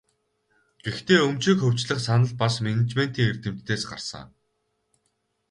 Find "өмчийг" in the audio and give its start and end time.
1.27-1.57